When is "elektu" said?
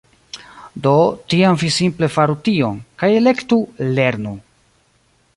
3.19-3.59